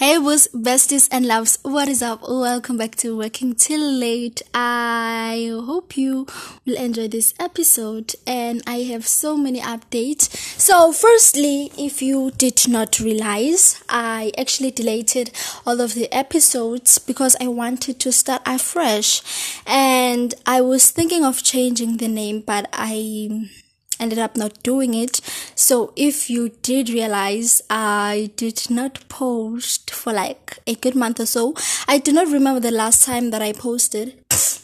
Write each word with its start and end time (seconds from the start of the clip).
Hey, 0.00 0.16
boys, 0.16 0.48
besties, 0.54 1.10
and 1.12 1.26
loves, 1.26 1.58
what 1.62 1.86
is 1.86 2.00
up? 2.00 2.22
Welcome 2.26 2.78
back 2.78 2.96
to 2.96 3.14
Working 3.14 3.54
Till 3.54 3.82
Late. 3.92 4.40
I 4.54 5.50
hope 5.66 5.94
you 5.94 6.26
will 6.64 6.76
enjoy 6.76 7.08
this 7.08 7.34
episode, 7.38 8.14
and 8.26 8.62
I 8.66 8.78
have 8.84 9.06
so 9.06 9.36
many 9.36 9.60
updates. 9.60 10.34
So, 10.58 10.90
firstly, 10.92 11.70
if 11.76 12.00
you 12.00 12.30
did 12.30 12.66
not 12.66 12.98
realize, 12.98 13.84
I 13.90 14.32
actually 14.38 14.70
deleted 14.70 15.32
all 15.66 15.82
of 15.82 15.92
the 15.92 16.10
episodes 16.10 16.96
because 16.96 17.36
I 17.38 17.48
wanted 17.48 18.00
to 18.00 18.10
start 18.10 18.40
afresh, 18.46 19.20
and 19.66 20.32
I 20.46 20.62
was 20.62 20.90
thinking 20.92 21.26
of 21.26 21.42
changing 21.42 21.98
the 21.98 22.08
name, 22.08 22.40
but 22.40 22.70
I 22.72 23.50
ended 24.00 24.18
up 24.18 24.36
not 24.36 24.62
doing 24.62 24.94
it. 24.94 25.20
So 25.54 25.92
if 25.94 26.30
you 26.30 26.48
did 26.62 26.88
realize 26.88 27.62
I 27.70 28.30
did 28.36 28.70
not 28.70 29.08
post 29.08 29.90
for 29.90 30.12
like 30.12 30.58
a 30.66 30.74
good 30.74 30.94
month 30.94 31.20
or 31.20 31.26
so, 31.26 31.54
I 31.86 31.98
do 31.98 32.12
not 32.12 32.28
remember 32.28 32.60
the 32.60 32.70
last 32.70 33.04
time 33.04 33.30
that 33.30 33.42
I 33.42 33.52
posted. 33.52 34.24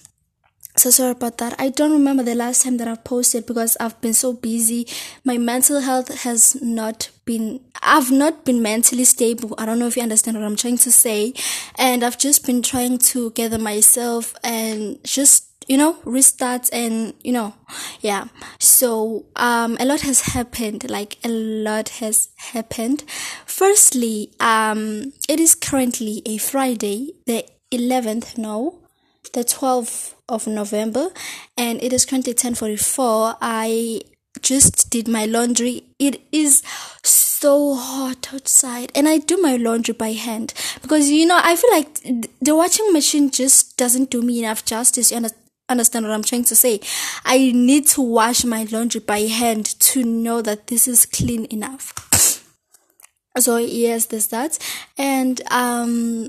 So 0.78 0.90
sorry 0.90 1.12
about 1.12 1.38
that. 1.38 1.58
I 1.58 1.70
don't 1.70 1.90
remember 1.90 2.22
the 2.22 2.34
last 2.34 2.62
time 2.62 2.76
that 2.76 2.86
I've 2.86 3.02
posted 3.02 3.46
because 3.46 3.78
I've 3.80 3.98
been 4.02 4.12
so 4.12 4.34
busy. 4.34 4.86
My 5.24 5.38
mental 5.38 5.80
health 5.80 6.22
has 6.22 6.60
not 6.60 7.08
been, 7.24 7.60
I've 7.82 8.10
not 8.10 8.44
been 8.44 8.60
mentally 8.60 9.04
stable. 9.04 9.54
I 9.56 9.64
don't 9.64 9.78
know 9.78 9.86
if 9.86 9.96
you 9.96 10.02
understand 10.02 10.36
what 10.36 10.44
I'm 10.44 10.54
trying 10.54 10.76
to 10.78 10.92
say. 10.92 11.32
And 11.76 12.04
I've 12.04 12.18
just 12.18 12.44
been 12.44 12.60
trying 12.60 12.98
to 12.98 13.30
gather 13.30 13.58
myself 13.58 14.34
and 14.44 15.02
just 15.02 15.55
you 15.66 15.76
know 15.76 15.98
restart 16.04 16.68
and 16.72 17.14
you 17.22 17.32
know 17.32 17.54
yeah. 18.00 18.26
So 18.58 19.26
um 19.36 19.76
a 19.80 19.84
lot 19.84 20.00
has 20.02 20.20
happened 20.22 20.88
like 20.90 21.18
a 21.24 21.28
lot 21.28 21.88
has 22.00 22.28
happened. 22.36 23.04
Firstly 23.46 24.32
um 24.40 25.12
it 25.28 25.40
is 25.40 25.54
currently 25.54 26.22
a 26.26 26.38
friday 26.38 27.12
the 27.26 27.44
11th 27.72 28.38
no 28.38 28.78
the 29.32 29.40
12th 29.44 30.14
of 30.28 30.46
november 30.46 31.08
and 31.56 31.82
it 31.82 31.92
is 31.92 32.06
currently 32.06 32.32
10:44 32.32 33.36
i 33.40 34.00
just 34.42 34.90
did 34.90 35.08
my 35.08 35.24
laundry. 35.24 35.84
It 35.98 36.20
is 36.30 36.62
so 37.02 37.74
hot 37.74 38.32
outside 38.32 38.90
and 38.94 39.06
i 39.08 39.18
do 39.18 39.36
my 39.36 39.56
laundry 39.56 39.94
by 39.94 40.12
hand 40.12 40.54
because 40.82 41.10
you 41.10 41.26
know 41.26 41.38
i 41.42 41.54
feel 41.54 41.70
like 41.70 42.00
the 42.40 42.56
washing 42.56 42.92
machine 42.92 43.30
just 43.30 43.76
doesn't 43.76 44.10
do 44.10 44.22
me 44.22 44.38
enough 44.38 44.64
justice 44.64 45.10
you 45.10 45.18
understand 45.18 45.45
understand 45.68 46.06
what 46.06 46.14
I'm 46.14 46.22
trying 46.22 46.44
to 46.44 46.56
say. 46.56 46.80
I 47.24 47.52
need 47.52 47.86
to 47.88 48.02
wash 48.02 48.44
my 48.44 48.66
laundry 48.70 49.00
by 49.00 49.20
hand 49.20 49.66
to 49.80 50.04
know 50.04 50.42
that 50.42 50.68
this 50.68 50.86
is 50.86 51.06
clean 51.06 51.46
enough. 51.46 51.92
So 53.38 53.58
yes, 53.58 54.06
there's 54.06 54.28
that. 54.28 54.58
And 54.96 55.42
um 55.50 56.28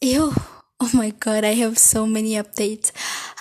ew, 0.00 0.32
oh 0.80 0.90
my 0.92 1.10
god, 1.10 1.44
I 1.44 1.54
have 1.54 1.78
so 1.78 2.06
many 2.06 2.32
updates. 2.32 2.92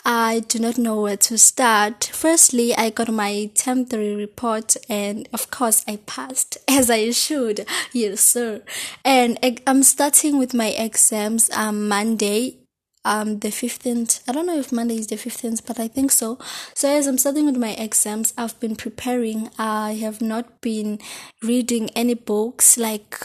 I 0.06 0.42
do 0.48 0.60
not 0.60 0.78
know 0.78 1.02
where 1.02 1.18
to 1.18 1.38
start. 1.38 2.10
Firstly, 2.14 2.76
I 2.76 2.90
got 2.90 3.10
my 3.10 3.50
three 3.56 4.16
report 4.16 4.76
and 4.90 5.28
of 5.34 5.50
course 5.50 5.84
I 5.88 5.98
passed 6.06 6.58
as 6.70 6.90
I 6.90 7.12
should. 7.12 7.66
Yes, 7.92 8.22
sir. 8.22 8.62
And 9.04 9.38
I'm 9.68 9.84
starting 9.84 10.38
with 10.38 10.54
my 10.54 10.70
exams 10.70 11.50
um 11.52 11.88
Monday 11.90 12.63
um 13.06 13.40
the 13.40 13.50
15th 13.50 14.22
i 14.28 14.32
don't 14.32 14.46
know 14.46 14.58
if 14.58 14.72
monday 14.72 14.96
is 14.98 15.08
the 15.08 15.16
15th 15.16 15.66
but 15.66 15.80
i 15.80 15.88
think 15.88 16.12
so. 16.12 16.38
So 16.74 16.90
as 16.90 17.08
i'm 17.08 17.18
starting 17.18 17.46
with 17.46 17.58
my 17.58 17.72
exams 17.72 18.34
i've 18.38 18.60
been 18.60 18.76
preparing. 18.76 19.50
I 19.58 19.94
have 19.96 20.22
not 20.22 20.62
been 20.62 21.00
reading 21.42 21.90
any 21.92 22.14
books 22.14 22.78
like 22.78 23.20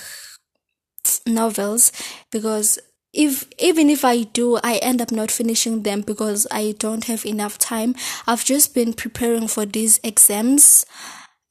novels 1.26 1.92
because 2.30 2.78
if 3.12 3.48
even 3.58 3.88
if 3.88 4.04
i 4.04 4.22
do 4.22 4.56
i 4.62 4.76
end 4.76 5.00
up 5.00 5.10
not 5.10 5.30
finishing 5.30 5.82
them 5.82 6.02
because 6.02 6.46
i 6.50 6.74
don't 6.78 7.04
have 7.04 7.24
enough 7.24 7.58
time. 7.58 7.94
I've 8.26 8.44
just 8.44 8.74
been 8.74 8.92
preparing 8.92 9.48
for 9.48 9.64
these 9.64 10.00
exams 10.02 10.84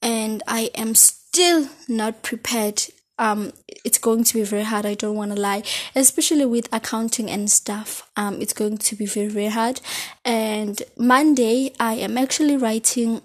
and 0.00 0.42
i 0.46 0.70
am 0.74 0.94
still 0.94 1.68
not 1.88 2.22
prepared 2.22 2.82
um 3.18 3.52
it's 3.84 3.98
going 3.98 4.24
to 4.24 4.34
be 4.34 4.42
very 4.42 4.62
hard 4.62 4.86
i 4.86 4.94
don't 4.94 5.16
want 5.16 5.32
to 5.34 5.40
lie. 5.40 5.62
Especially 5.94 6.46
with 6.46 6.68
accounting 6.72 7.30
and 7.30 7.50
stuff 7.50 8.08
um 8.16 8.40
it's 8.40 8.52
going 8.52 8.78
to 8.78 8.96
be 8.96 9.06
very 9.06 9.28
very 9.28 9.48
hard. 9.48 9.80
And 10.24 10.82
monday 10.96 11.72
i 11.80 11.94
am 11.94 12.18
actually 12.18 12.56
writing 12.56 13.22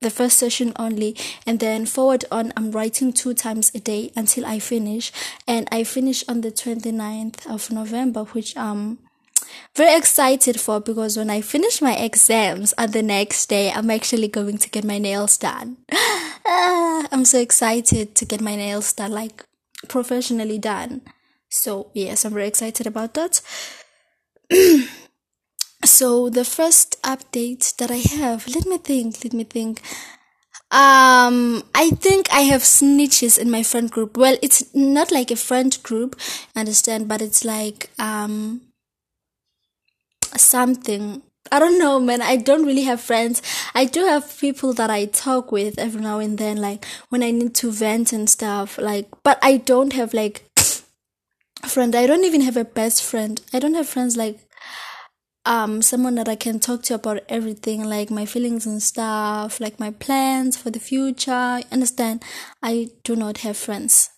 the 0.00 0.10
first 0.10 0.38
session 0.38 0.72
only 0.76 1.14
and 1.46 1.60
then 1.60 1.84
forward 1.84 2.24
on 2.30 2.52
i'm 2.56 2.70
writing 2.70 3.12
two 3.12 3.34
times 3.34 3.70
a 3.74 3.80
day 3.80 4.12
until 4.16 4.46
i 4.46 4.58
finish. 4.58 5.12
And 5.46 5.68
i 5.70 5.84
finish 5.84 6.24
on 6.28 6.40
the 6.40 6.50
29th 6.50 7.46
of 7.46 7.70
november 7.70 8.24
which 8.24 8.56
um 8.56 8.98
very 9.74 9.96
excited 9.96 10.60
for 10.60 10.80
because 10.80 11.16
when 11.16 11.30
I 11.30 11.40
finish 11.40 11.80
my 11.80 11.94
exams 11.94 12.74
on 12.76 12.90
the 12.90 13.02
next 13.02 13.48
day, 13.48 13.70
I'm 13.70 13.90
actually 13.90 14.28
going 14.28 14.58
to 14.58 14.70
get 14.70 14.84
my 14.84 14.98
nails 14.98 15.38
done. 15.38 15.76
I'm 17.20 17.26
so 17.26 17.38
excited 17.38 18.14
to 18.14 18.24
get 18.24 18.40
my 18.40 18.56
nails 18.56 18.94
done, 18.94 19.12
like 19.12 19.44
professionally 19.88 20.56
done. 20.56 21.02
So, 21.50 21.90
yes, 21.92 22.24
I'm 22.24 22.32
very 22.32 22.48
excited 22.48 22.86
about 22.86 23.12
that. 23.12 23.42
so, 25.84 26.30
the 26.30 26.46
first 26.46 26.96
update 27.02 27.76
that 27.76 27.90
I 27.90 27.98
have, 28.16 28.48
let 28.48 28.64
me 28.64 28.78
think, 28.78 29.22
let 29.22 29.34
me 29.34 29.44
think. 29.44 29.82
Um, 30.70 31.62
I 31.74 31.90
think 31.90 32.32
I 32.32 32.40
have 32.48 32.62
snitches 32.62 33.38
in 33.38 33.50
my 33.50 33.64
friend 33.64 33.90
group. 33.90 34.16
Well, 34.16 34.38
it's 34.40 34.74
not 34.74 35.12
like 35.12 35.30
a 35.30 35.36
friend 35.36 35.76
group, 35.82 36.18
understand, 36.56 37.06
but 37.06 37.20
it's 37.20 37.44
like, 37.44 37.90
um, 37.98 38.62
something 40.38 41.20
I 41.52 41.58
don't 41.58 41.78
know, 41.78 41.98
man. 41.98 42.22
I 42.22 42.36
don't 42.36 42.64
really 42.64 42.84
have 42.84 43.00
friends. 43.00 43.42
I 43.74 43.84
do 43.84 44.04
have 44.04 44.38
people 44.38 44.72
that 44.74 44.88
I 44.90 45.06
talk 45.06 45.50
with 45.50 45.78
every 45.78 46.00
now 46.00 46.18
and 46.20 46.38
then, 46.38 46.58
like 46.58 46.84
when 47.08 47.22
I 47.22 47.30
need 47.32 47.54
to 47.56 47.72
vent 47.72 48.12
and 48.12 48.30
stuff. 48.30 48.78
Like, 48.78 49.08
but 49.24 49.38
I 49.42 49.56
don't 49.56 49.92
have 49.92 50.14
like 50.14 50.44
a 51.64 51.68
friend. 51.68 51.94
I 51.96 52.06
don't 52.06 52.24
even 52.24 52.42
have 52.42 52.56
a 52.56 52.64
best 52.64 53.02
friend. 53.02 53.40
I 53.52 53.58
don't 53.58 53.74
have 53.74 53.88
friends 53.88 54.16
like 54.16 54.38
um 55.46 55.80
someone 55.82 56.14
that 56.16 56.28
I 56.28 56.36
can 56.36 56.60
talk 56.60 56.82
to 56.84 56.94
about 56.94 57.22
everything, 57.28 57.82
like 57.84 58.10
my 58.10 58.26
feelings 58.26 58.66
and 58.66 58.82
stuff, 58.82 59.58
like 59.60 59.80
my 59.80 59.90
plans 59.90 60.56
for 60.56 60.70
the 60.70 60.80
future. 60.80 61.62
Understand? 61.72 62.22
I 62.62 62.88
do 63.02 63.16
not 63.16 63.38
have 63.38 63.56
friends. 63.56 64.09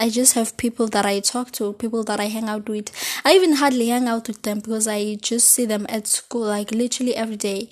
I 0.00 0.10
just 0.10 0.34
have 0.34 0.56
people 0.56 0.86
that 0.88 1.04
I 1.04 1.20
talk 1.20 1.50
to, 1.52 1.72
people 1.72 2.04
that 2.04 2.20
I 2.20 2.26
hang 2.26 2.48
out 2.48 2.68
with. 2.68 2.90
I 3.24 3.34
even 3.34 3.54
hardly 3.54 3.88
hang 3.88 4.06
out 4.06 4.28
with 4.28 4.42
them 4.42 4.60
because 4.60 4.86
I 4.86 5.16
just 5.16 5.48
see 5.48 5.64
them 5.64 5.86
at 5.88 6.06
school 6.06 6.46
like 6.46 6.70
literally 6.70 7.16
every 7.16 7.36
day. 7.36 7.68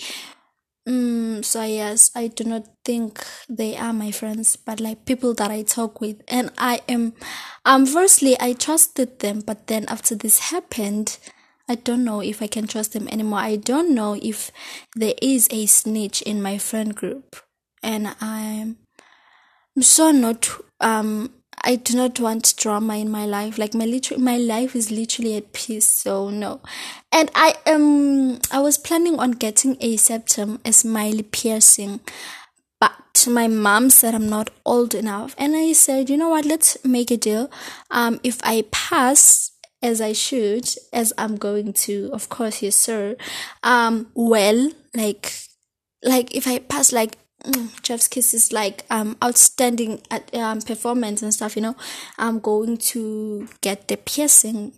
Mm, 0.88 1.44
so 1.44 1.62
yes, 1.64 2.10
I 2.14 2.28
do 2.28 2.44
not 2.44 2.64
think 2.84 3.24
they 3.48 3.76
are 3.76 3.92
my 3.92 4.12
friends, 4.12 4.56
but 4.56 4.80
like 4.80 5.04
people 5.04 5.34
that 5.34 5.50
I 5.50 5.62
talk 5.62 6.00
with, 6.00 6.22
and 6.28 6.52
I 6.58 6.80
am, 6.88 7.14
um, 7.64 7.86
firstly 7.86 8.36
I 8.38 8.52
trusted 8.52 9.18
them, 9.18 9.40
but 9.40 9.66
then 9.66 9.84
after 9.88 10.14
this 10.14 10.50
happened, 10.50 11.18
I 11.68 11.74
don't 11.74 12.04
know 12.04 12.20
if 12.20 12.40
I 12.40 12.46
can 12.46 12.68
trust 12.68 12.92
them 12.92 13.08
anymore. 13.08 13.40
I 13.40 13.56
don't 13.56 13.94
know 13.96 14.16
if 14.22 14.52
there 14.94 15.14
is 15.20 15.48
a 15.50 15.66
snitch 15.66 16.22
in 16.22 16.40
my 16.40 16.58
friend 16.58 16.94
group, 16.94 17.36
and 17.82 18.14
I'm 18.20 18.78
I'm 19.74 19.82
so 19.82 20.12
not 20.12 20.48
um 20.80 21.32
I 21.66 21.74
do 21.74 21.96
not 21.96 22.20
want 22.20 22.54
drama 22.56 22.96
in 22.96 23.10
my 23.10 23.26
life. 23.26 23.58
Like 23.58 23.74
my 23.74 23.84
literally, 23.84 24.22
my 24.22 24.36
life 24.36 24.76
is 24.76 24.90
literally 24.90 25.36
at 25.36 25.52
peace. 25.52 25.86
So 25.86 26.30
no, 26.30 26.60
and 27.12 27.30
I 27.34 27.56
am. 27.66 28.38
I 28.52 28.60
was 28.60 28.78
planning 28.78 29.18
on 29.18 29.32
getting 29.32 29.76
a 29.80 29.96
septum, 29.96 30.60
a 30.64 30.72
smiley 30.72 31.24
piercing, 31.24 32.00
but 32.80 33.26
my 33.28 33.48
mom 33.48 33.90
said 33.90 34.14
I'm 34.14 34.28
not 34.28 34.50
old 34.64 34.94
enough, 34.94 35.34
and 35.36 35.56
I 35.56 35.72
said, 35.72 36.08
you 36.08 36.16
know 36.16 36.28
what? 36.28 36.44
Let's 36.44 36.82
make 36.84 37.10
a 37.10 37.16
deal. 37.16 37.50
Um, 37.90 38.20
if 38.22 38.40
I 38.44 38.64
pass 38.70 39.50
as 39.82 40.00
I 40.00 40.12
should, 40.12 40.68
as 40.92 41.12
I'm 41.18 41.36
going 41.36 41.72
to, 41.72 42.10
of 42.12 42.28
course, 42.28 42.62
yes, 42.62 42.76
sir. 42.76 43.16
Um, 43.62 44.08
well, 44.14 44.70
like, 44.94 45.32
like 46.02 46.34
if 46.34 46.46
I 46.46 46.60
pass 46.60 46.92
like 46.92 47.18
mm, 47.44 47.86
Chef's 47.86 48.08
Kiss 48.08 48.34
is 48.34 48.52
like 48.52 48.84
um 48.90 49.16
outstanding 49.22 50.00
at 50.10 50.34
um 50.34 50.60
performance 50.60 51.22
and 51.22 51.32
stuff, 51.32 51.56
you 51.56 51.62
know, 51.62 51.76
I'm 52.18 52.40
going 52.40 52.76
to 52.92 53.48
get 53.60 53.88
the 53.88 53.96
piercing. 53.96 54.72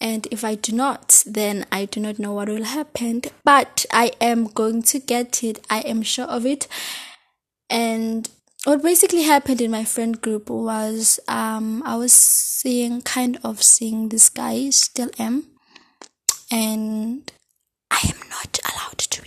And 0.00 0.28
if 0.30 0.44
I 0.44 0.54
do 0.54 0.72
not, 0.72 1.24
then 1.26 1.66
I 1.72 1.84
do 1.86 1.98
not 1.98 2.20
know 2.20 2.32
what 2.32 2.48
will 2.48 2.62
happen. 2.62 3.22
But 3.44 3.84
I 3.92 4.12
am 4.20 4.44
going 4.44 4.82
to 4.84 5.00
get 5.00 5.42
it. 5.42 5.64
I 5.68 5.80
am 5.80 6.02
sure 6.02 6.26
of 6.26 6.46
it. 6.46 6.68
And 7.68 8.28
what 8.64 8.82
basically 8.82 9.22
happened 9.22 9.60
in 9.60 9.70
my 9.70 9.84
friend 9.84 10.20
group 10.20 10.50
was 10.50 11.18
um 11.28 11.82
I 11.84 11.96
was 11.96 12.12
seeing 12.12 13.02
kind 13.02 13.38
of 13.42 13.62
seeing 13.62 14.08
this 14.08 14.28
guy, 14.28 14.70
still 14.70 15.10
am. 15.18 15.46
And 16.50 17.30
I 17.90 18.00
am 18.04 18.18
not 18.30 18.58
allowed 18.70 18.98
to 18.98 19.22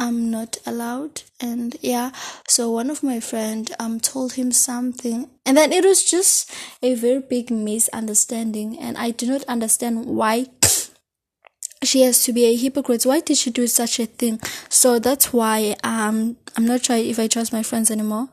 I'm 0.00 0.30
not 0.30 0.56
allowed. 0.66 1.22
And 1.40 1.76
yeah 1.82 2.10
so 2.48 2.70
one 2.70 2.90
of 2.90 3.02
my 3.02 3.20
friend 3.20 3.70
um 3.78 4.00
told 4.00 4.32
him 4.32 4.50
something. 4.50 5.28
And 5.46 5.56
then 5.56 5.72
it 5.72 5.84
was 5.84 6.02
just 6.02 6.50
a 6.82 6.94
very 6.94 7.20
big 7.20 7.50
misunderstanding. 7.50 8.78
And 8.78 8.96
I 8.98 9.10
do 9.10 9.26
not 9.26 9.44
understand 9.44 10.06
why 10.06 10.46
she 11.84 12.02
has 12.02 12.24
to 12.24 12.32
be 12.32 12.44
a 12.46 12.56
hypocrite. 12.56 13.04
Why 13.04 13.20
did 13.20 13.36
she 13.36 13.50
do 13.50 13.66
such 13.66 14.00
a 14.00 14.06
thing? 14.06 14.40
So 14.68 14.98
that's 14.98 15.32
why 15.32 15.76
um 15.84 16.36
I'm 16.56 16.66
not 16.66 16.84
sure 16.84 16.96
if 16.96 17.18
I 17.18 17.28
trust 17.28 17.52
my 17.52 17.62
friends 17.62 17.90
anymore. 17.90 18.28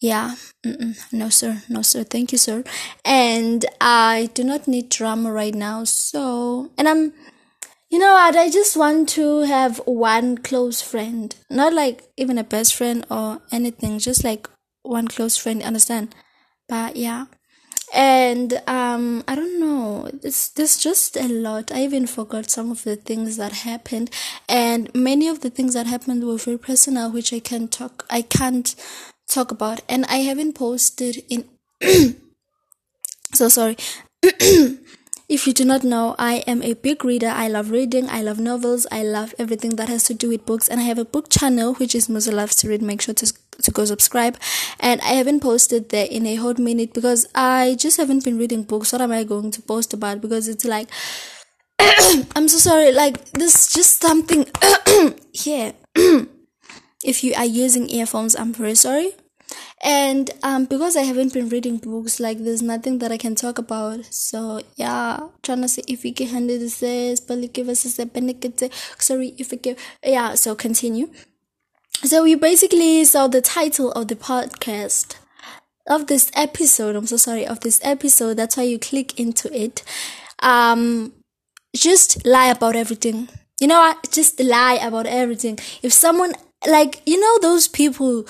Yeah. 0.00 0.34
Mm-mm. 0.66 0.96
no 1.12 1.28
sir. 1.28 1.62
No 1.68 1.82
sir. 1.82 2.04
Thank 2.04 2.32
you 2.32 2.38
sir. 2.38 2.64
And 3.04 3.64
I 3.80 4.30
do 4.34 4.42
not 4.44 4.66
need 4.66 4.88
drama 4.88 5.32
right 5.32 5.54
now. 5.54 5.84
So 5.84 6.70
and 6.76 6.88
I'm 6.88 7.12
you 7.94 8.00
know 8.00 8.14
what? 8.14 8.34
I 8.34 8.50
just 8.50 8.76
want 8.76 9.08
to 9.10 9.42
have 9.42 9.80
one 9.84 10.38
close 10.38 10.82
friend, 10.82 11.32
not 11.48 11.72
like 11.72 12.02
even 12.16 12.38
a 12.38 12.42
best 12.42 12.74
friend 12.74 13.06
or 13.08 13.40
anything, 13.52 14.00
just 14.00 14.24
like 14.24 14.50
one 14.82 15.06
close 15.06 15.36
friend. 15.36 15.62
Understand? 15.62 16.12
But 16.68 16.96
yeah, 16.96 17.26
and 17.94 18.60
um, 18.66 19.22
I 19.28 19.36
don't 19.36 19.60
know. 19.60 20.10
It's 20.24 20.48
there's 20.48 20.76
just 20.76 21.16
a 21.16 21.28
lot. 21.28 21.70
I 21.70 21.84
even 21.84 22.08
forgot 22.08 22.50
some 22.50 22.72
of 22.72 22.82
the 22.82 22.96
things 22.96 23.36
that 23.36 23.52
happened, 23.52 24.10
and 24.48 24.92
many 24.92 25.28
of 25.28 25.42
the 25.42 25.50
things 25.50 25.74
that 25.74 25.86
happened 25.86 26.24
were 26.26 26.36
very 26.36 26.58
personal, 26.58 27.12
which 27.12 27.32
I 27.32 27.38
can't 27.38 27.70
talk. 27.70 28.04
I 28.10 28.22
can't 28.22 28.74
talk 29.30 29.52
about, 29.52 29.82
and 29.88 30.04
I 30.06 30.16
haven't 30.16 30.54
posted 30.54 31.22
in. 31.28 31.44
so 33.32 33.48
sorry. 33.48 33.76
If 35.26 35.46
you 35.46 35.54
do 35.54 35.64
not 35.64 35.84
know, 35.84 36.14
I 36.18 36.44
am 36.46 36.62
a 36.62 36.74
big 36.74 37.02
reader. 37.02 37.28
I 37.28 37.48
love 37.48 37.70
reading. 37.70 38.10
I 38.10 38.20
love 38.20 38.38
novels. 38.38 38.86
I 38.92 39.02
love 39.02 39.34
everything 39.38 39.76
that 39.76 39.88
has 39.88 40.04
to 40.04 40.14
do 40.14 40.28
with 40.28 40.44
books. 40.44 40.68
And 40.68 40.80
I 40.80 40.82
have 40.82 40.98
a 40.98 41.04
book 41.04 41.30
channel, 41.30 41.74
which 41.74 41.94
is 41.94 42.10
Musa 42.10 42.30
Loves 42.30 42.56
to 42.56 42.68
Read. 42.68 42.82
Make 42.82 43.00
sure 43.00 43.14
to, 43.14 43.32
to 43.62 43.70
go 43.70 43.86
subscribe. 43.86 44.36
And 44.80 45.00
I 45.00 45.14
haven't 45.14 45.40
posted 45.40 45.88
there 45.88 46.06
in 46.10 46.26
a 46.26 46.34
hot 46.34 46.58
minute 46.58 46.92
because 46.92 47.26
I 47.34 47.74
just 47.78 47.96
haven't 47.96 48.22
been 48.22 48.36
reading 48.36 48.64
books. 48.64 48.92
What 48.92 49.00
am 49.00 49.12
I 49.12 49.24
going 49.24 49.50
to 49.52 49.62
post 49.62 49.94
about? 49.94 50.20
Because 50.20 50.46
it's 50.46 50.66
like, 50.66 50.88
I'm 51.80 52.46
so 52.48 52.58
sorry. 52.58 52.92
Like, 52.92 53.30
there's 53.30 53.72
just 53.72 54.02
something 54.02 54.46
here. 55.32 55.72
if 57.02 57.24
you 57.24 57.32
are 57.34 57.46
using 57.46 57.88
earphones, 57.88 58.36
I'm 58.36 58.52
very 58.52 58.74
sorry 58.74 59.14
and 59.82 60.30
um 60.42 60.64
because 60.64 60.96
i 60.96 61.02
haven't 61.02 61.32
been 61.32 61.48
reading 61.48 61.76
books 61.76 62.18
like 62.20 62.38
there's 62.38 62.62
nothing 62.62 62.98
that 62.98 63.12
i 63.12 63.16
can 63.16 63.34
talk 63.34 63.58
about. 63.58 64.04
So 64.06 64.60
yeah 64.76 65.28
trying 65.42 65.62
to 65.62 65.68
say 65.68 65.82
if 65.88 66.04
we 66.04 66.12
can 66.12 66.28
handle 66.28 66.58
this 66.58 67.20
but 67.20 67.52
give 67.52 67.68
us 67.68 67.84
a 67.84 68.70
sorry 68.98 69.34
if 69.38 69.50
we 69.50 69.58
give 69.58 69.78
yeah 70.04 70.34
so 70.34 70.54
continue. 70.54 71.10
So 72.02 72.24
you 72.24 72.36
basically 72.36 73.04
saw 73.04 73.28
the 73.28 73.40
title 73.40 73.92
of 73.92 74.08
the 74.08 74.16
podcast 74.16 75.16
of 75.86 76.06
this 76.06 76.30
episode 76.34 76.96
i'm 76.96 77.06
so 77.06 77.16
sorry 77.18 77.46
of 77.46 77.60
this 77.60 77.78
episode 77.82 78.34
that's 78.38 78.56
why 78.56 78.62
you 78.62 78.78
click 78.78 79.18
into 79.18 79.54
it. 79.54 79.82
Um 80.40 81.12
just 81.74 82.24
lie 82.24 82.46
about 82.50 82.76
everything. 82.76 83.28
You 83.60 83.66
know 83.68 83.80
what? 83.80 84.10
Just 84.10 84.40
lie 84.40 84.78
about 84.82 85.06
everything. 85.06 85.58
If 85.82 85.92
someone 85.92 86.34
like 86.66 87.02
you 87.06 87.20
know 87.20 87.38
those 87.40 87.68
people 87.68 88.26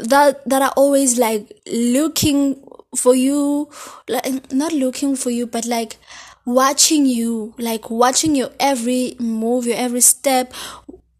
that 0.00 0.46
that 0.48 0.62
are 0.62 0.72
always 0.76 1.18
like 1.18 1.52
looking 1.66 2.62
for 2.96 3.14
you 3.14 3.68
like 4.08 4.52
not 4.52 4.72
looking 4.72 5.16
for 5.16 5.30
you 5.30 5.46
but 5.46 5.64
like 5.64 5.96
watching 6.44 7.06
you 7.06 7.54
like 7.58 7.90
watching 7.90 8.34
your 8.34 8.50
every 8.58 9.16
move 9.18 9.66
your 9.66 9.76
every 9.76 10.00
step 10.00 10.52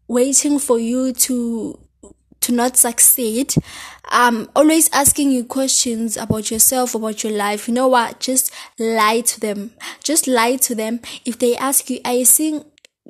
waiting 0.07 0.59
for 0.59 0.77
you 0.79 1.13
to 1.13 1.79
to 2.41 2.51
not 2.51 2.77
succeed. 2.77 3.55
Um 4.11 4.49
always 4.55 4.89
asking 4.91 5.31
you 5.31 5.45
questions 5.45 6.17
about 6.17 6.51
yourself 6.51 6.93
about 6.93 7.23
your 7.23 7.33
life. 7.33 7.67
You 7.67 7.73
know 7.73 7.87
what? 7.87 8.19
Just 8.19 8.51
lie 8.77 9.21
to 9.21 9.39
them. 9.39 9.71
Just 10.03 10.27
lie 10.27 10.57
to 10.57 10.75
them. 10.75 10.99
If 11.25 11.39
they 11.39 11.55
ask 11.55 11.89
you 11.89 11.99
are 12.05 12.13
you 12.13 12.25
seeing 12.25 12.65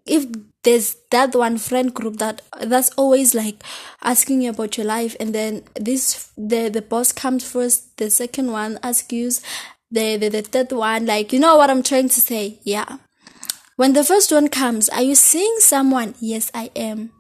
if 0.06 0.26
there's 0.64 0.96
that 1.12 1.36
one 1.36 1.58
friend 1.58 1.94
group 1.94 2.18
that 2.18 2.42
that's 2.62 2.90
always 2.92 3.36
like 3.36 3.62
asking 4.02 4.42
you 4.42 4.50
about 4.50 4.78
your 4.78 4.86
life. 4.86 5.16
And 5.20 5.36
then 5.36 5.64
this 5.76 6.32
the 6.38 6.70
the 6.70 6.82
boss 6.82 7.12
comes 7.12 7.50
first 7.50 7.98
the 7.98 8.10
second 8.10 8.52
one 8.52 8.80
asks 8.82 9.12
you 9.12 9.30
the, 9.92 10.18
the 10.18 10.30
the 10.30 10.42
third 10.42 10.72
one 10.72 11.06
like 11.06 11.32
you 11.32 11.40
know 11.40 11.56
what 11.56 11.70
i'm 11.70 11.84
trying 11.84 12.10
to 12.10 12.22
say? 12.22 12.60
Yeah. 12.64 12.98
When 13.76 13.94
the 13.94 14.04
first 14.04 14.32
one 14.32 14.48
comes 14.48 14.90
are 14.90 15.04
you 15.04 15.16
seeing 15.16 15.56
someone? 15.60 16.16
Yes 16.20 16.50
i 16.54 16.72
am. 16.76 17.12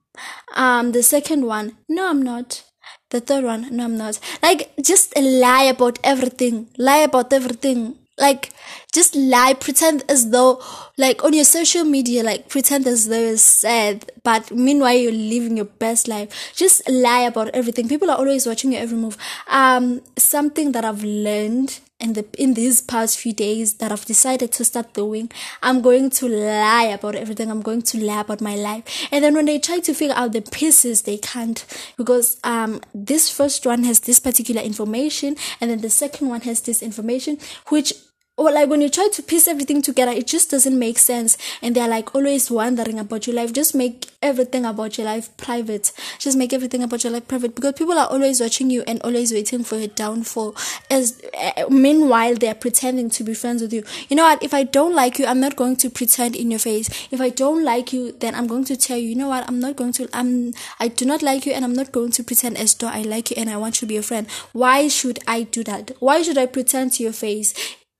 Um 0.56 0.92
the 0.92 1.04
second 1.04 1.45
one 1.45 1.78
no 1.90 2.10
i'm 2.10 2.22
not. 2.22 2.63
The 3.12 3.19
third 3.19 3.44
one 3.44 3.75
no 3.75 3.84
i'm 3.86 3.98
not. 3.98 4.19
Like 4.42 4.72
just 4.81 5.13
a 5.18 5.22
lie 5.22 5.63
about 5.63 6.00
everything. 6.04 6.69
Lie 6.78 7.04
about 7.10 7.34
everything. 7.34 7.98
Like 8.18 8.51
just 8.94 9.16
lie 9.16 9.54
pretend 9.54 10.04
as 10.07 10.30
though 10.30 10.62
like 10.98 11.24
on 11.24 11.34
your 11.34 11.44
social 11.44 11.84
media 11.84 12.24
like 12.24 12.48
pretend 12.48 12.88
as 12.88 13.07
though 13.07 13.19
you're 13.19 13.38
sad 13.38 14.12
but 14.24 14.51
meanwhile 14.51 14.94
you're 14.94 15.12
living 15.12 15.57
your 15.57 15.66
best 15.66 16.07
life 16.07 16.54
just 16.56 16.88
lie 16.90 17.22
about 17.22 17.50
everything 17.50 17.90
people 17.90 18.10
are 18.10 18.18
always 18.18 18.45
watching 18.45 18.72
your 18.72 18.81
every 18.81 18.98
move 18.98 19.18
um 19.48 20.01
something 20.18 20.72
that 20.72 20.86
i've 20.86 21.04
learned 21.04 21.80
in 22.04 22.13
the 22.13 22.25
in 22.38 22.54
these 22.54 22.81
past 22.81 23.18
few 23.18 23.31
days 23.31 23.75
that 23.75 23.92
I've 23.92 24.04
decided 24.04 24.51
to 24.54 24.66
start 24.66 24.94
doing, 24.94 25.31
I'm 25.62 25.81
going 25.81 26.10
to 26.12 26.28
lie 26.28 26.86
about 26.86 27.16
everything. 27.16 27.50
I'm 27.50 27.62
going 27.62 27.81
to 27.84 27.98
lie 27.98 28.19
about 28.19 28.42
my 28.42 28.56
life. 28.56 29.07
And 29.10 29.24
then 29.24 29.34
when 29.34 29.45
they 29.45 29.57
try 29.57 29.80
to 29.80 29.94
figure 29.94 30.16
out 30.16 30.34
the 30.34 30.42
pieces, 30.42 31.04
they 31.04 31.18
can't 31.18 31.66
because 31.98 32.38
um 32.44 32.81
this 32.94 33.30
first 33.30 33.66
one 33.66 33.84
has 33.86 34.01
this 34.01 34.19
particular 34.19 34.62
information, 34.62 35.38
and 35.62 35.72
then 35.72 35.80
the 35.80 35.90
second 35.90 36.28
one 36.28 36.42
has 36.42 36.62
this 36.62 36.84
information, 36.84 37.38
which 37.69 37.94
or 38.35 38.51
like 38.51 38.68
when 38.68 38.81
you 38.81 38.89
try 38.89 39.07
to 39.13 39.21
piece 39.21 39.47
everything 39.47 39.80
together 39.81 40.12
it 40.12 40.25
just 40.25 40.50
doesn't 40.50 40.77
make 40.77 40.97
sense. 40.97 41.38
And 41.62 41.75
they're 41.75 41.88
like 41.88 42.15
always 42.15 42.50
wondering 42.50 43.00
about 43.00 43.27
your 43.27 43.35
life. 43.35 43.53
Just 43.53 43.75
make 43.75 44.07
everything 44.24 44.65
about 44.65 44.97
your 44.97 45.06
life 45.06 45.35
private. 45.38 45.91
Just 46.18 46.35
make 46.38 46.51
everything 46.51 46.81
about 46.81 47.03
your 47.03 47.13
life 47.13 47.27
private. 47.27 47.53
Because 47.53 47.74
people 47.74 47.97
are 47.97 48.07
always 48.07 48.41
watching 48.41 48.71
you 48.71 48.83
and 48.88 49.00
always 49.03 49.31
waiting 49.31 49.63
for 49.63 49.77
your 49.77 49.88
downfall. 49.88 50.56
As 50.89 51.21
uh, 51.38 51.65
meanwhile 51.69 52.35
they're 52.35 52.56
pretending 52.56 53.12
to 53.12 53.24
be 53.24 53.35
friends 53.35 53.62
with 53.62 53.71
you. 53.71 53.83
You 54.09 54.15
know 54.15 54.24
what? 54.24 54.41
If 54.41 54.53
i 54.53 54.63
don't 54.63 54.95
like 54.95 55.19
you 55.19 55.25
i'm 55.25 55.39
not 55.39 55.56
going 55.56 55.75
to 55.77 55.89
pretend 55.91 56.35
in 56.35 56.50
your 56.50 56.59
face. 56.59 56.89
If 57.12 57.21
i 57.21 57.30
don't 57.30 57.63
like 57.63 57.94
you 57.94 58.13
then 58.13 58.33
i'm 58.33 58.47
going 58.47 58.65
to 58.65 58.75
tell 58.75 58.97
you 58.97 59.09
you 59.09 59.15
know 59.15 59.30
what? 59.30 59.47
I'm 59.47 59.59
not 59.59 59.75
going 59.75 59.94
to 59.94 60.09
i'm 60.12 60.53
i 60.80 60.88
do 60.88 61.06
not 61.06 61.21
like 61.21 61.45
you 61.45 61.53
and 61.53 61.63
i'm 61.63 61.74
not 61.74 61.91
going 61.91 62.12
to 62.12 62.24
pretend 62.24 62.57
as 62.57 62.74
though 62.74 62.88
i 62.88 63.03
like 63.03 63.30
you 63.30 63.35
and 63.38 63.50
i 63.50 63.57
want 63.57 63.75
to 63.75 63.85
be 63.85 63.94
your 63.94 64.03
friend. 64.03 64.27
Why 64.53 64.88
should 64.88 65.19
i 65.27 65.44
do 65.44 65.63
that? 65.65 65.91
Why 66.00 66.24
should 66.24 66.38
i 66.39 66.47
pretend 66.47 66.94
to 66.94 67.03
your 67.03 67.13
face 67.13 67.53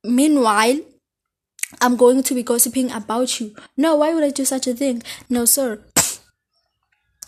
Meanwhile, 0.04 0.82
I'm 1.82 1.96
going 1.96 2.24
to 2.24 2.34
be 2.36 2.44
gossiping 2.44 2.92
about 2.92 3.40
you. 3.40 3.56
No, 3.78 3.96
why 3.96 4.14
would 4.14 4.24
I 4.24 4.30
do 4.30 4.46
such 4.46 4.68
a 4.68 4.74
thing? 4.74 5.04
No, 5.30 5.46
sir. 5.46 5.80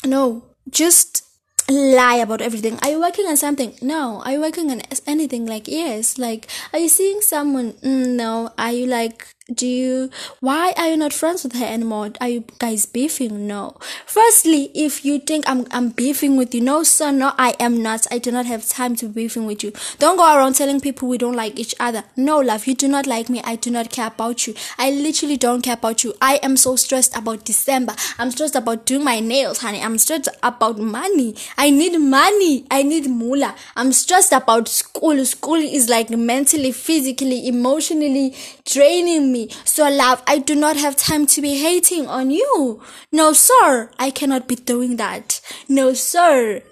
No, 0.05 0.43
just 0.69 1.23
lie 1.67 2.17
about 2.17 2.39
everything. 2.41 2.77
Are 2.83 2.91
you 2.91 2.99
working 2.99 3.25
on 3.25 3.37
something? 3.37 3.73
No. 3.81 4.21
Are 4.23 4.33
you 4.33 4.39
working 4.41 4.69
on 4.69 4.83
anything? 5.07 5.47
Like, 5.47 5.67
yes. 5.67 6.19
Like, 6.19 6.47
are 6.71 6.77
you 6.79 6.89
seeing 6.89 7.21
someone? 7.21 7.73
Mm, 7.81 8.15
no. 8.15 8.51
Are 8.57 8.71
you 8.71 8.85
like 8.85 9.27
do 9.53 9.67
you 9.67 10.09
why 10.39 10.73
are 10.75 10.89
you 10.89 10.97
not 10.97 11.13
friends 11.13 11.43
with 11.43 11.53
her 11.53 11.65
anymore? 11.65 12.09
Are 12.19 12.27
you 12.27 12.45
guys 12.57 12.87
beefing? 12.87 13.45
No. 13.45 13.77
Firstly 14.07 14.71
if 14.73 15.05
you 15.05 15.19
think 15.19 15.47
i'm 15.47 15.67
i'm 15.69 15.89
beefing 15.89 16.35
with 16.35 16.55
you 16.55 16.61
no 16.61 16.81
sir 16.81 17.11
no 17.11 17.31
i 17.37 17.53
am 17.59 17.83
not. 17.83 18.07
I 18.11 18.17
do 18.17 18.31
not 18.31 18.47
have 18.47 18.67
time 18.67 18.95
to 18.97 19.07
be 19.07 19.23
beefing 19.23 19.45
with 19.45 19.63
you. 19.63 19.71
Don't 19.99 20.17
go 20.17 20.23
around 20.25 20.55
telling 20.55 20.81
people 20.81 21.07
we 21.07 21.19
don't 21.19 21.35
like 21.35 21.59
each 21.59 21.75
other. 21.79 22.03
No 22.17 22.39
love 22.39 22.65
you 22.65 22.73
do 22.73 22.87
not 22.87 23.05
like 23.05 23.29
me. 23.29 23.39
I 23.43 23.55
do 23.55 23.69
not 23.69 23.91
care 23.91 24.07
about 24.07 24.47
you. 24.47 24.55
I 24.79 24.89
literally 24.89 25.37
don't 25.37 25.61
care 25.61 25.75
about 25.75 26.03
you. 26.03 26.15
I 26.19 26.39
am 26.41 26.57
so 26.57 26.75
stressed 26.75 27.15
about 27.15 27.45
december. 27.45 27.93
I'm 28.17 28.31
stressed 28.31 28.55
about 28.55 28.87
doing 28.87 29.03
my 29.03 29.19
nails 29.19 29.59
honey. 29.59 29.79
I'm 29.81 29.99
stressed 29.99 30.29
about 30.41 30.79
money. 30.79 31.35
I 31.55 31.69
need 31.69 31.99
money. 31.99 32.65
I 32.71 32.81
need 32.81 33.07
moolah. 33.07 33.53
I'm 33.75 33.93
stressed 33.93 34.31
about 34.31 34.67
school. 34.67 35.23
School 35.23 35.61
is 35.61 35.87
like 35.87 36.09
mentally 36.09 36.71
physically 36.71 37.47
emotionally 37.47 38.33
draining 38.65 39.31
me. 39.31 39.34
So, 39.63 39.89
love, 39.89 40.23
I 40.27 40.37
do 40.39 40.55
not 40.55 40.77
have 40.77 40.95
time 40.95 41.25
to 41.27 41.41
be 41.41 41.61
hating 41.61 42.07
on 42.07 42.31
you. 42.31 42.81
No, 43.11 43.33
sir, 43.33 43.91
I 43.99 44.09
cannot 44.09 44.47
be 44.47 44.55
doing 44.55 44.95
that. 44.97 45.41
No, 45.67 45.93
sir. 45.93 46.63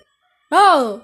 Oh, 0.52 1.04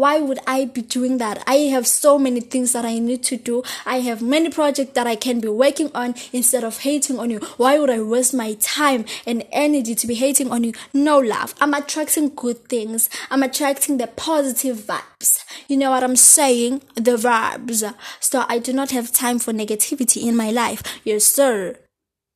why 0.00 0.18
would 0.18 0.38
I 0.46 0.64
be 0.64 0.80
doing 0.80 1.18
that? 1.18 1.44
I 1.46 1.56
have 1.74 1.86
so 1.86 2.18
many 2.18 2.40
things 2.40 2.72
that 2.72 2.86
I 2.86 2.98
need 2.98 3.22
to 3.24 3.36
do. 3.36 3.62
I 3.84 4.00
have 4.00 4.22
many 4.22 4.48
projects 4.48 4.94
that 4.94 5.06
I 5.06 5.14
can 5.14 5.40
be 5.40 5.48
working 5.48 5.90
on 5.94 6.14
instead 6.32 6.64
of 6.64 6.78
hating 6.78 7.18
on 7.18 7.28
you. 7.28 7.40
Why 7.58 7.78
would 7.78 7.90
I 7.90 8.00
waste 8.00 8.32
my 8.32 8.54
time 8.54 9.04
and 9.26 9.44
energy 9.52 9.94
to 9.94 10.06
be 10.06 10.14
hating 10.14 10.50
on 10.50 10.64
you? 10.64 10.72
No 10.94 11.18
love. 11.18 11.54
I'm 11.60 11.74
attracting 11.74 12.34
good 12.34 12.66
things. 12.66 13.10
I'm 13.30 13.42
attracting 13.42 13.98
the 13.98 14.06
positive 14.06 14.78
vibes. 14.78 15.44
You 15.68 15.76
know 15.76 15.90
what 15.90 16.02
I'm 16.02 16.16
saying? 16.16 16.80
The 16.94 17.16
vibes. 17.16 17.84
So 18.20 18.46
I 18.48 18.58
do 18.58 18.72
not 18.72 18.92
have 18.92 19.12
time 19.12 19.38
for 19.38 19.52
negativity 19.52 20.26
in 20.26 20.34
my 20.34 20.50
life. 20.50 20.82
Yes, 21.04 21.26
sir. 21.26 21.76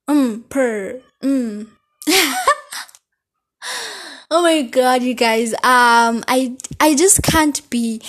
Mm, 0.06 0.46
per. 0.50 1.00
Mm. 1.22 1.68
oh 4.34 4.42
my 4.42 4.62
god, 4.62 5.02
you 5.02 5.14
guys. 5.14 5.52
Um, 5.54 6.24
I 6.26 6.56
I 6.80 6.96
just 6.96 7.22
can't 7.22 7.58
be 7.70 8.02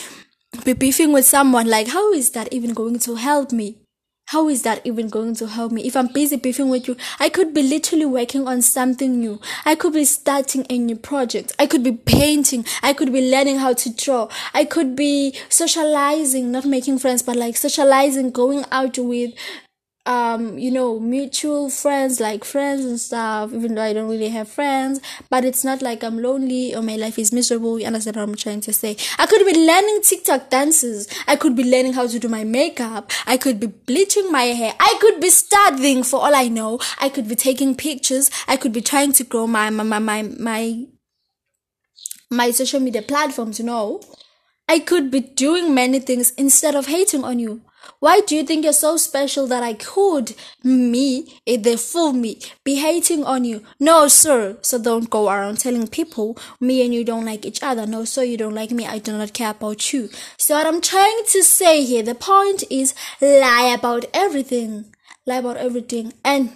be 0.63 0.73
beefing 0.73 1.13
with 1.13 1.25
someone. 1.25 1.67
Like, 1.67 1.87
how 1.87 2.11
is 2.13 2.31
that 2.31 2.51
even 2.51 2.73
going 2.73 2.97
to 2.99 3.15
help 3.15 3.51
me? 3.51 3.77
How 4.29 4.49
is 4.49 4.63
that 4.63 4.81
even 4.83 5.09
going 5.09 5.35
to 5.35 5.45
help 5.45 5.71
me? 5.71 5.85
If 5.85 5.95
I'm 5.95 6.07
busy 6.07 6.35
beefing 6.37 6.69
with 6.69 6.87
you, 6.87 6.97
I 7.19 7.29
could 7.29 7.53
be 7.53 7.61
literally 7.61 8.07
working 8.07 8.47
on 8.47 8.63
something 8.63 9.19
new. 9.19 9.39
I 9.65 9.75
could 9.75 9.93
be 9.93 10.03
starting 10.03 10.65
a 10.67 10.79
new 10.79 10.95
project. 10.95 11.53
I 11.59 11.67
could 11.67 11.83
be 11.83 11.91
painting. 11.91 12.65
I 12.81 12.93
could 12.93 13.13
be 13.13 13.29
learning 13.29 13.59
how 13.59 13.73
to 13.73 13.95
draw. 13.95 14.27
I 14.51 14.65
could 14.65 14.95
be 14.95 15.35
socializing, 15.49 16.51
not 16.51 16.65
making 16.65 16.97
friends, 16.97 17.21
but 17.21 17.35
like 17.35 17.55
socializing, 17.55 18.31
going 18.31 18.65
out 18.71 18.97
with 18.97 19.35
um 20.05 20.57
you 20.57 20.69
know 20.69 20.99
mutual 20.99 21.69
friends 21.69 22.19
like 22.19 22.43
friends 22.45 22.85
and 22.85 22.99
stuff 22.99 23.51
even 23.51 23.73
though 23.73 23.81
i 23.81 23.91
don't 23.91 24.07
really 24.09 24.29
have 24.29 24.47
friends 24.47 24.99
but 25.31 25.43
it's 25.43 25.63
not 25.63 25.81
like 25.81 26.03
i'm 26.03 26.19
lonely 26.21 26.75
or 26.75 26.81
my 26.83 26.95
life 26.95 27.17
is 27.17 27.33
miserable 27.33 27.79
you 27.79 27.87
understand 27.87 28.15
what 28.15 28.23
i'm 28.23 28.35
trying 28.35 28.61
to 28.61 28.73
say? 28.73 28.95
I 29.17 29.25
could 29.25 29.45
be 29.45 29.53
learning 29.53 30.01
tiktok 30.03 30.49
dances. 30.49 31.07
I 31.27 31.35
could 31.35 31.55
be 31.55 31.63
learning 31.63 31.93
how 31.93 32.07
to 32.07 32.19
do 32.19 32.27
my 32.27 32.43
makeup. 32.43 33.11
I 33.25 33.37
could 33.37 33.59
be 33.59 33.67
bleaching 33.67 34.31
my 34.31 34.43
hair. 34.43 34.73
I 34.79 34.97
could 35.01 35.19
be 35.19 35.29
studying 35.29 36.03
for 36.03 36.17
all 36.21 36.35
i 36.35 36.47
know. 36.47 36.79
I 36.99 37.09
could 37.09 37.27
be 37.27 37.35
taking 37.35 37.75
pictures. 37.75 38.29
I 38.47 38.57
could 38.57 38.73
be 38.73 38.81
trying 38.81 39.13
to 39.13 39.23
grow 39.23 39.47
my 39.47 39.69
my 39.69 39.83
my 39.83 39.99
my, 39.99 40.21
my, 40.39 40.85
my 42.29 42.51
social 42.51 42.79
media 42.79 43.01
platforms 43.01 43.59
you 43.59 43.65
know. 43.65 44.01
I 44.67 44.79
could 44.79 45.11
be 45.11 45.19
doing 45.19 45.73
many 45.75 45.99
things 45.99 46.31
instead 46.31 46.75
of 46.75 46.87
hating 46.87 47.23
on 47.23 47.37
you 47.39 47.61
why 47.99 48.21
do 48.21 48.35
you 48.35 48.43
think 48.43 48.63
you're 48.63 48.73
so 48.73 48.97
special 48.97 49.47
that 49.47 49.63
I 49.63 49.73
could, 49.73 50.35
me, 50.63 51.39
the 51.45 51.77
fool 51.77 52.13
me, 52.13 52.39
be 52.63 52.75
hating 52.75 53.23
on 53.23 53.45
you? 53.45 53.63
No, 53.79 54.07
sir. 54.07 54.57
So 54.61 54.77
don't 54.77 55.09
go 55.09 55.29
around 55.29 55.59
telling 55.59 55.87
people 55.87 56.37
me 56.59 56.83
and 56.83 56.93
you 56.93 57.03
don't 57.03 57.25
like 57.25 57.45
each 57.45 57.63
other. 57.63 57.85
No, 57.85 58.05
sir, 58.05 58.23
you 58.23 58.37
don't 58.37 58.55
like 58.55 58.71
me. 58.71 58.85
I 58.85 58.99
do 58.99 59.17
not 59.17 59.33
care 59.33 59.51
about 59.51 59.93
you. 59.93 60.09
So 60.37 60.55
what 60.55 60.67
I'm 60.67 60.81
trying 60.81 61.23
to 61.31 61.43
say 61.43 61.83
here, 61.83 62.03
the 62.03 62.15
point 62.15 62.63
is 62.69 62.93
lie 63.21 63.75
about 63.77 64.05
everything. 64.13 64.93
Lie 65.25 65.37
about 65.37 65.57
everything. 65.57 66.13
And 66.23 66.51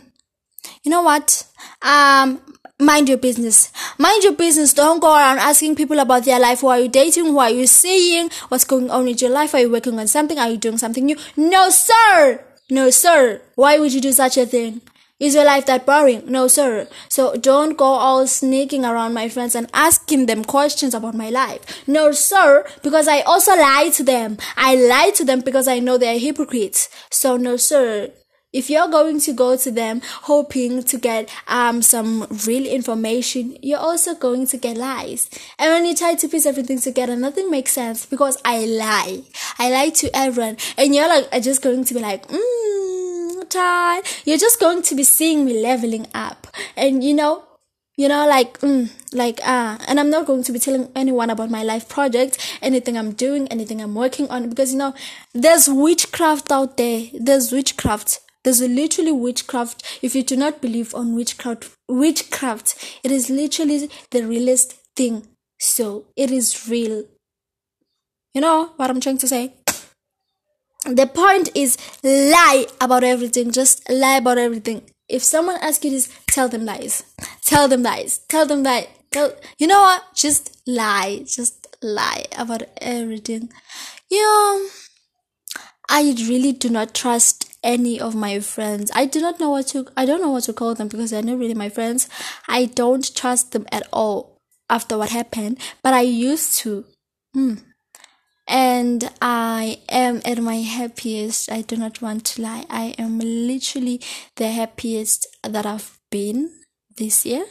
you 0.84 0.92
know 0.92 1.02
what? 1.02 1.46
Um, 1.82 2.42
mind 2.80 3.10
your 3.10 3.18
business. 3.18 3.72
Mind 3.98 4.24
your 4.24 4.34
business. 4.34 4.74
Don't 4.74 5.00
go 5.00 5.14
around 5.14 5.40
asking 5.40 5.76
people 5.76 6.00
about 6.00 6.26
their 6.26 6.40
life. 6.40 6.62
Who 6.62 6.68
are 6.68 6.80
you 6.80 6.88
dating? 6.88 7.26
Who 7.26 7.40
are 7.40 7.50
you 7.50 7.68
seeing? 7.68 8.30
What's 8.48 8.64
going 8.64 8.90
on 8.90 9.06
with 9.06 9.22
your 9.22 9.32
life? 9.32 9.54
Are 9.54 9.60
you 9.60 9.72
working 9.72 10.00
on 10.00 10.08
something? 10.08 10.38
Are 10.38 10.50
you 10.50 10.58
doing 10.58 10.78
something 10.78 11.06
new? 11.06 11.18
No, 11.36 11.70
sir! 11.70 12.44
No, 12.70 12.90
sir! 12.90 13.42
Why 13.56 13.80
would 13.80 13.94
you 13.94 14.02
do 14.02 14.12
such 14.12 14.38
a 14.38 14.46
thing? 14.46 14.82
Is 15.20 15.36
your 15.36 15.44
life 15.44 15.66
that 15.66 15.86
boring? 15.86 16.24
No, 16.32 16.48
sir. 16.48 16.88
So 17.10 17.36
don't 17.36 17.76
go 17.78 17.84
all 17.84 18.26
sneaking 18.26 18.86
around 18.86 19.14
my 19.14 19.28
friends 19.28 19.54
and 19.54 19.70
asking 19.74 20.28
them 20.28 20.46
questions 20.46 20.94
about 20.94 21.14
my 21.14 21.30
life. 21.30 21.86
No, 21.86 22.14
sir, 22.14 22.66
because 22.84 23.10
I 23.10 23.20
also 23.22 23.52
lie 23.52 23.90
to 23.96 24.04
them. 24.04 24.38
I 24.56 24.76
lie 24.76 25.12
to 25.16 25.26
them 25.26 25.42
because 25.42 25.68
I 25.68 25.80
know 25.80 25.98
they're 25.98 26.18
hypocrites. 26.18 26.88
So 27.12 27.36
no, 27.36 27.58
sir. 27.58 28.12
If 28.52 28.68
you're 28.72 28.88
going 28.88 29.20
to 29.22 29.34
go 29.34 29.56
to 29.58 29.70
them 29.70 30.02
hoping 30.24 30.82
to 30.82 30.98
get 30.98 31.30
um 31.48 31.84
some 31.84 32.26
real 32.48 32.66
information, 32.66 33.56
you're 33.62 33.80
also 33.80 34.16
going 34.16 34.48
to 34.48 34.58
get 34.58 34.76
lies. 34.76 35.30
And 35.60 35.72
when 35.72 35.86
you 35.86 35.96
try 35.96 36.16
to 36.16 36.28
piece 36.28 36.48
everything 36.48 36.80
together, 36.80 37.16
nothing 37.16 37.52
makes 37.52 37.74
sense 37.74 38.08
because 38.08 38.42
I 38.44 38.66
lie. 38.66 39.22
I 39.60 39.70
lie 39.70 39.90
to 39.90 40.10
everyone. 40.16 40.58
And 40.80 40.96
you're 40.96 41.08
like 41.08 41.28
are 41.32 41.40
just 41.40 41.62
going 41.62 41.84
to 41.84 41.94
be 41.94 42.00
like, 42.00 42.28
mm, 42.28 43.50
Ty. 43.50 44.02
You're 44.26 44.40
just 44.40 44.60
going 44.60 44.82
to 44.82 44.96
be 44.96 45.04
seeing 45.04 45.46
me 45.46 45.62
leveling 45.62 46.08
up. 46.16 46.48
And 46.76 47.04
you 47.04 47.14
know, 47.14 47.44
you 47.98 48.08
know 48.08 48.26
like 48.28 48.60
mm, 48.62 48.90
like 49.12 49.42
ah 49.44 49.76
uh, 49.76 49.84
and 49.88 50.00
i'm 50.00 50.10
not 50.10 50.26
going 50.26 50.42
to 50.42 50.54
be 50.54 50.60
telling 50.60 50.90
anyone 50.96 51.30
about 51.30 51.50
my 51.50 51.64
life 51.64 51.90
project 51.90 52.38
anything 52.62 52.98
i'm 52.98 53.12
doing 53.12 53.46
anything 53.50 53.82
i'm 53.82 53.94
working 53.94 54.30
on 54.30 54.50
because 54.50 54.72
you 54.72 54.80
know 54.80 54.94
there's 55.34 55.68
witchcraft 55.68 56.50
out 56.50 56.78
there 56.78 57.08
there's 57.20 57.52
witchcraft 57.52 58.22
there's 58.44 58.62
literally 58.62 59.12
witchcraft. 59.12 60.00
If 60.02 60.16
you 60.16 60.24
do 60.24 60.36
not 60.38 60.62
believe 60.62 60.96
on 60.96 61.16
witchcraft, 61.16 61.76
witchcraft, 61.88 63.00
it 63.04 63.12
is 63.12 63.30
literally 63.30 63.90
the 64.12 64.26
realest 64.26 64.74
thing. 64.96 65.28
So 65.60 66.06
it 66.16 66.32
is 66.32 66.68
real. 66.70 67.04
You 68.34 68.42
know 68.42 68.74
what 68.78 68.90
I'm 68.90 69.02
trying 69.02 69.18
to 69.20 69.28
say? 69.28 69.54
The 70.86 71.08
point 71.08 71.50
is 71.56 71.78
lie 72.04 72.68
about 72.80 73.04
everything. 73.04 73.52
Just 73.52 73.90
lie 73.90 74.18
about 74.18 74.38
everything. 74.38 74.84
If 75.10 75.24
someone 75.24 75.58
asks 75.62 75.84
you 75.84 75.92
this, 75.92 76.08
tell 76.28 76.48
them 76.48 76.66
lies. 76.66 77.04
Tell 77.46 77.68
them 77.68 77.84
lies. 77.84 78.20
Tell 78.30 78.46
them 78.46 78.64
that. 78.64 78.88
Tell, 79.12 79.34
you 79.58 79.68
know 79.68 79.82
what? 79.82 80.04
Just 80.16 80.62
lie. 80.66 81.24
Just 81.26 81.68
lie 81.82 82.26
about 82.38 82.64
everything. 82.78 83.50
You 84.10 84.22
know, 84.22 84.68
I 85.90 86.16
really 86.28 86.54
do 86.54 86.70
not 86.70 86.94
trust 86.94 87.49
any 87.64 88.00
of 88.00 88.16
my 88.16 88.40
friends. 88.40 88.92
I 88.94 89.06
do 89.06 89.22
not 89.22 89.40
know 89.40 89.50
what 89.50 89.68
to 89.68 89.88
I 89.98 90.06
don't 90.06 90.22
know 90.22 90.32
what 90.32 90.44
to 90.44 90.54
call 90.54 90.76
them 90.76 90.88
because 90.88 91.12
they're 91.12 91.24
not 91.24 91.38
really 91.38 91.54
my 91.54 91.70
friends. 91.70 92.10
I 92.48 92.66
don't 92.66 93.16
trust 93.16 93.52
them 93.52 93.66
at 93.72 93.88
all 93.92 94.38
after 94.70 94.98
what 94.98 95.10
happened, 95.10 95.60
but 95.82 95.94
I 95.94 96.02
used 96.02 96.58
to. 96.60 96.86
Hmm. 97.34 97.56
And 98.48 99.12
I 99.22 99.80
am 99.90 100.22
at 100.26 100.40
my 100.40 100.56
happiest. 100.62 101.52
I 101.52 101.62
do 101.62 101.78
not 101.78 102.02
want 102.02 102.26
to 102.26 102.42
lie. 102.42 102.66
I 102.68 102.96
am 102.98 103.20
literally 103.20 104.02
the 104.38 104.50
happiest 104.50 105.28
that 105.44 105.68
I've 105.68 106.00
been 106.10 106.50
this 106.98 107.26
year. 107.26 107.46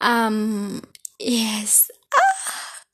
Um 0.00 0.82
yes. 1.18 1.90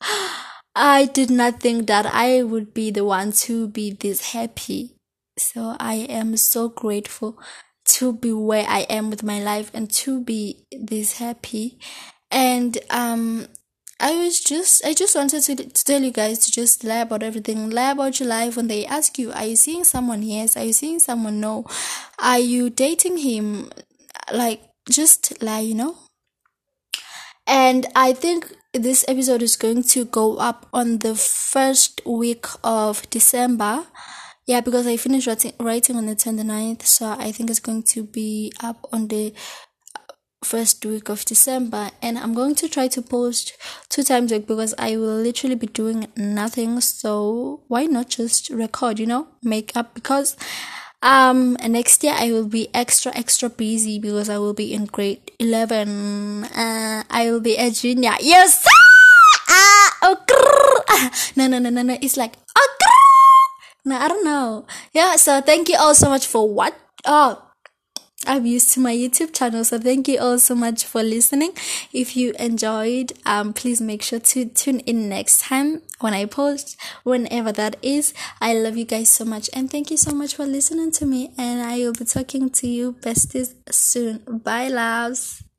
I 0.75 1.05
did 1.05 1.29
not 1.29 1.59
think 1.59 1.87
that 1.87 2.05
I 2.05 2.43
would 2.43 2.73
be 2.73 2.91
the 2.91 3.03
one 3.03 3.31
to 3.43 3.67
be 3.67 3.91
this 3.91 4.31
happy 4.31 4.98
so 5.39 5.75
I 5.79 5.95
am 6.09 6.37
so 6.37 6.69
grateful 6.69 7.39
to 7.85 8.13
be 8.13 8.31
where 8.33 8.65
I 8.67 8.81
am 8.81 9.09
with 9.09 9.23
my 9.23 9.41
life 9.41 9.71
and 9.73 9.89
to 9.91 10.23
be 10.23 10.65
this 10.71 11.17
happy. 11.17 11.79
And 12.31 12.77
um 12.89 13.47
I 13.99 14.15
was 14.15 14.39
just 14.39 14.85
I 14.85 14.93
just 14.93 15.15
wanted 15.15 15.43
to, 15.43 15.55
to 15.55 15.83
tell 15.83 16.01
you 16.01 16.11
guys 16.11 16.39
to 16.39 16.51
just 16.51 16.83
lie 16.83 17.01
about 17.01 17.23
everything. 17.23 17.69
Lie 17.69 17.91
about 17.91 18.19
your 18.19 18.29
life 18.29 18.55
when 18.55 18.67
they 18.67 18.85
ask 18.85 19.17
you, 19.17 19.31
Are 19.31 19.45
you 19.45 19.55
seeing 19.55 19.83
someone? 19.83 20.23
Yes. 20.23 20.55
Are 20.55 20.63
you 20.63 20.73
seeing 20.73 20.99
someone? 20.99 21.39
No. 21.39 21.65
Are 22.19 22.39
you 22.39 22.69
dating 22.69 23.17
him? 23.17 23.71
Like 24.31 24.61
just 24.89 25.41
lie, 25.41 25.59
you 25.59 25.75
know? 25.75 25.95
And 27.47 27.87
I 27.95 28.13
think 28.13 28.53
this 28.73 29.03
episode 29.07 29.41
is 29.41 29.55
going 29.55 29.83
to 29.83 30.05
go 30.05 30.37
up 30.37 30.67
on 30.71 30.99
the 30.99 31.15
first 31.15 32.01
week 32.05 32.45
of 32.63 33.09
December 33.09 33.87
yeah 34.49 34.61
because 34.61 34.87
i 34.87 34.97
finished 34.97 35.27
writing, 35.27 35.53
writing 35.59 35.95
on 35.95 36.07
the 36.07 36.15
29th 36.15 36.81
so 36.81 37.15
i 37.19 37.31
think 37.31 37.51
it's 37.51 37.59
going 37.59 37.83
to 37.83 38.03
be 38.03 38.51
up 38.63 38.87
on 38.91 39.07
the 39.09 39.31
first 40.43 40.83
week 40.85 41.09
of 41.09 41.23
december. 41.25 41.91
And 42.01 42.17
i'm 42.17 42.33
going 42.33 42.55
to 42.55 42.67
try 42.69 42.87
to 42.87 43.01
post 43.01 43.53
two 43.89 44.03
times 44.03 44.31
a 44.31 44.37
week 44.37 44.47
because 44.47 44.73
i 44.79 44.95
will 44.97 45.17
literally 45.17 45.55
be 45.55 45.67
doing 45.67 46.07
nothing. 46.15 46.79
So 46.81 47.61
why 47.67 47.85
not 47.85 48.09
just 48.09 48.49
record 48.49 48.99
you 48.99 49.05
know 49.05 49.27
make 49.43 49.75
up? 49.75 49.93
Because 49.93 50.37
um 51.03 51.57
next 51.67 52.03
year 52.03 52.15
i 52.17 52.31
will 52.31 52.47
be 52.47 52.67
extra 52.73 53.11
extra 53.15 53.49
busy 53.49 53.99
because 53.99 54.27
i 54.29 54.37
will 54.37 54.53
be 54.53 54.73
in 54.73 54.83
grade 54.83 55.31
11 55.39 56.43
uh, 56.43 57.03
i 57.09 57.29
will 57.31 57.39
be 57.41 57.55
a 57.55 57.69
junior. 57.69 58.15
Yes! 58.19 58.65
Ah, 59.49 59.97
oh, 60.03 60.17
no 61.35 61.47
no 61.47 61.59
no 61.59 61.69
no 61.69 61.81
no. 61.81 61.97
It's 62.01 62.17
like 62.17 62.33
oh, 62.55 62.78
I 63.95 64.07
don't 64.07 64.23
know. 64.23 64.65
Yeah, 64.93 65.15
so 65.15 65.41
thank 65.41 65.69
you 65.69 65.77
all 65.77 65.95
so 65.95 66.09
much 66.09 66.27
for 66.27 66.47
what? 66.51 66.75
Oh, 67.05 67.41
I'm 68.27 68.45
used 68.45 68.71
to 68.73 68.81
my 68.81 68.93
YouTube 68.93 69.33
channel, 69.33 69.63
so 69.63 69.79
thank 69.79 70.07
you 70.07 70.19
all 70.19 70.39
so 70.39 70.53
much 70.53 70.83
for 70.83 71.01
listening. 71.01 71.53
If 71.93 72.17
you 72.17 72.33
enjoyed, 72.37 73.13
um, 73.25 73.53
please 73.53 73.79
make 73.79 74.01
sure 74.01 74.19
to 74.19 74.45
tune 74.45 74.81
in 74.81 75.07
next 75.07 75.41
time 75.43 75.81
when 75.99 76.13
I 76.13 76.25
post, 76.25 76.77
whenever 77.03 77.53
that 77.53 77.77
is. 77.81 78.13
I 78.41 78.53
love 78.53 78.75
you 78.75 78.85
guys 78.85 79.09
so 79.09 79.23
much, 79.23 79.49
and 79.53 79.71
thank 79.71 79.89
you 79.89 79.97
so 79.97 80.13
much 80.13 80.35
for 80.35 80.45
listening 80.45 80.91
to 80.93 81.05
me. 81.05 81.31
And 81.37 81.61
I 81.61 81.77
will 81.79 81.93
be 81.93 82.05
talking 82.05 82.49
to 82.49 82.67
you 82.67 82.93
besties 82.93 83.53
soon. 83.71 84.19
Bye, 84.43 84.67
loves. 84.67 85.43